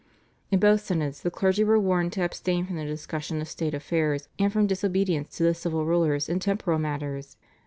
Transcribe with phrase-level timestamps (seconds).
[0.49, 4.29] In both synods the clergy were warned to abstain from the discussion of state affairs
[4.39, 7.37] and from disobedience to the civil rulers in temporal matters.